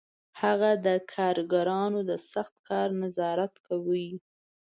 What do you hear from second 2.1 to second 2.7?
سخت